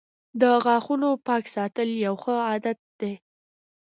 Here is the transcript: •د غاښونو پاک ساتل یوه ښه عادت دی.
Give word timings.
•د 0.41 0.43
غاښونو 0.63 1.09
پاک 1.27 1.43
ساتل 1.55 1.89
یوه 2.05 2.19
ښه 2.23 2.35
عادت 2.49 2.79
دی. 2.99 3.13